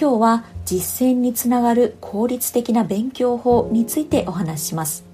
[0.00, 5.04] 今日は実践につながる効率的な勉強法についてお話しします。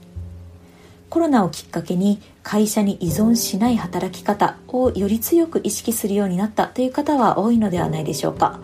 [1.11, 8.61] コロナをきっかけに会社に依存しない働き方をより強く意識するようになったという方は多いのではないでしょうか。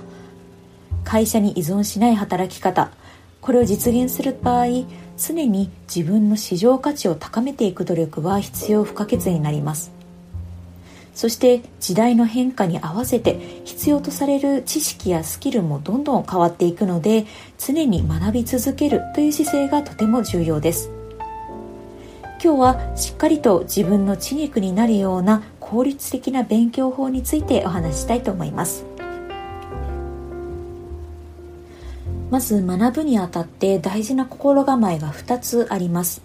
[1.03, 2.93] 会社に依存しない働き方
[3.41, 4.67] これを実現する場合
[5.19, 10.02] 常に自分の市場価値を高めていく努力は必要不可欠になります。
[11.15, 17.27] そして時代の変化に合わせて必要とされる知識やスキルもどんどん変わっていくので
[17.59, 20.91] 常に学び続けるという姿勢がとても重要です。
[22.43, 28.85] 今日はしっかりと自分の知肉になるような効率的な勉強法についてお話したいと思います。
[32.31, 36.23] まず学ぶにあたって大事な心構えが2つあります。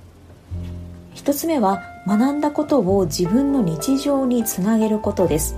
[1.16, 5.58] 1つ目は学んだことを自分の日常につなげることです。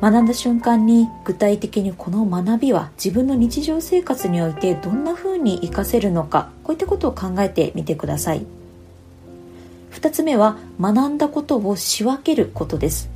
[0.00, 8.44] 学んだ瞬間に具体的にこの学びは自分の日常生活においてどんな風に活かせるのかこういったことを考えてみてください。
[9.92, 13.08] 2つ目は学んだことを仕分けることです。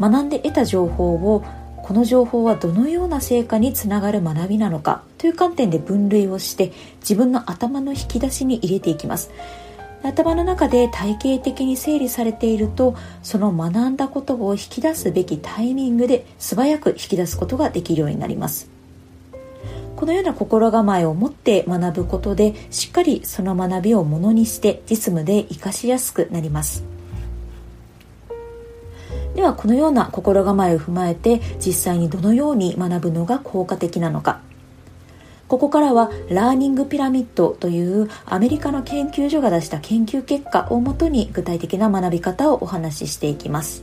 [0.00, 1.44] 学んで得た情報を
[1.82, 9.30] この情報はどのような成果につながる学びなのかという観点で分類をして自分の頭の引き出しに入れていきます。
[10.02, 18.70] 頭の中で体系的に整理されているとその学んだことを引き出すべきタイミングで素早く引き出すことができるようになります。
[19.96, 26.82] このような心構えを持って学ぶことでしっかりその学びをものにして実務で活かしやすくなります。
[29.34, 34.40] ではこのような心構えを踏まえて実際にどのように学ぶのが効果的なのか。
[35.50, 43.82] ここからはラーニングピラミッドというアメリカの研究所が出した研究結果をもとに具体的な学び方をお話ししていきます。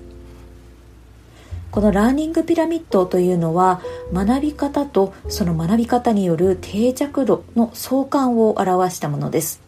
[1.69, 3.81] このラーニングピラミッドというのは
[4.13, 9.59] 学び方とその学び方による定着度の相関を表したものです。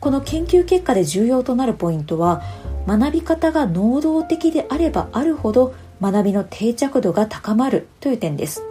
[0.00, 2.42] この研究結果で重要となるポイントは
[2.86, 8.69] 学び方が能動的であればあるほど学びの定着度が高まるという点です。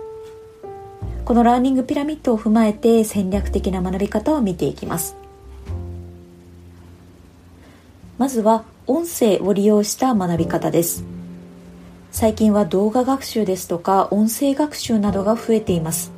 [1.30, 5.16] このラーニングピラミッドを踏まえて戦略的な学び方を見ていきます。
[8.18, 11.04] まずは音声を利用した学び方です。
[12.10, 16.12] 最近は動画学習ですとか音声学習などが増えています。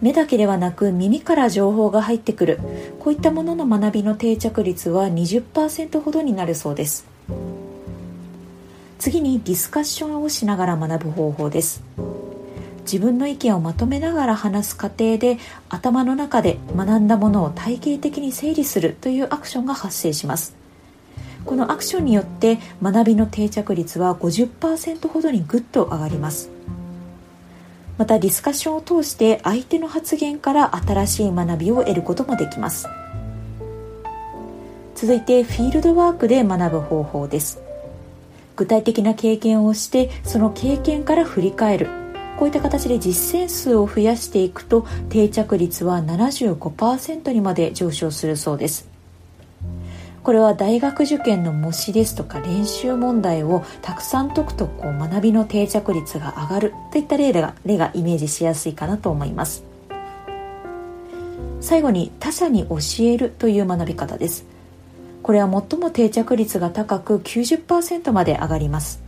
[0.00, 2.60] 目だけではなく耳から情報が入ってくる
[3.00, 7.04] こういったものの学びの定着率は20%ほどになるそうです。
[8.98, 11.82] 次にディスカッションをしながら学ぶ方法です。
[12.90, 15.36] 自分の意見をまとめながら話す過程で
[15.68, 20.56] 頭の中で学んだものを体系的に整理するというアクションが発生します。
[21.44, 26.48] このアクションによって学びの定着率は50%ほどにぐっと上がります。
[27.98, 32.88] またディスカッションを通して相手の発言から新しい学びを得ることもできます。
[34.94, 37.60] 続いてフィールドワークで学ぶ方法です。
[38.56, 42.07] 具体的な経験をしてその経験から振り返る。
[42.38, 48.88] こういった形で実践数を増やしていくと定着率は75%にまで上昇するそうです。
[50.22, 59.64] これは大学受験の模試ですとか練習問題をたくさん解くとこう学びの定着率が上がるといった例が例がイメージしやすいかなと思います。
[61.60, 64.44] 最後に他者に教えるという学び方です。
[65.24, 69.07] これは最も定着率が高く90%まで上がります。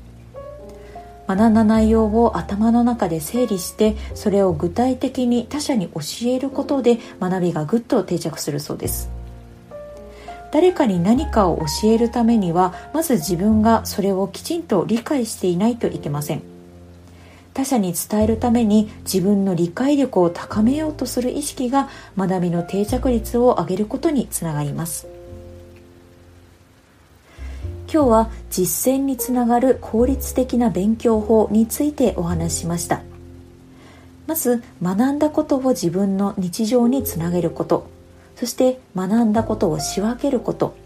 [1.30, 9.10] 学んだ内容を頭の中で整理してそれを具体的に他者に教えることで学びがぐっと定着するそうです。
[10.50, 16.42] 誰かに何かを教えるためにはまず自分がそれをきちんと理解していないといけません。
[17.54, 25.06] 他者に伝えるために自分の理解力を高めようとする意識が学びの定着率を上げることにつながります。
[27.92, 33.02] 今日は実践につながる効率的な勉強法についてお話しました。
[34.28, 37.88] まず学んだことを自分の日常につなげること。
[38.36, 40.76] そして学んだことを仕分けること。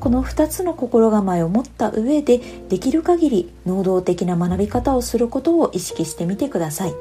[0.00, 2.38] この2つの心構えを持った上で
[2.68, 6.94] できる限り能動的な学び方をすることを意識してみてください。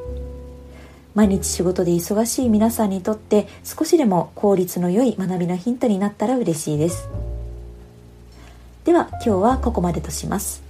[1.15, 7.09] 毎日仕事で忙しい皆さんにとって少しでも効率の良い学びのヒントになったら嬉しいです。
[8.87, 10.66] では今日はここまでとします。